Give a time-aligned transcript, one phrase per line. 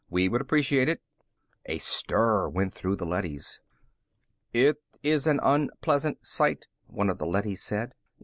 [0.09, 0.99] We would appreciate it."
[1.67, 3.61] A stir went through the leadys.
[4.51, 7.93] "It is an unpleasant sight," one of the leadys said.